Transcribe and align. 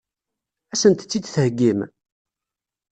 Ad 0.73 0.77
sent-tt-id-theggim? 0.81 1.79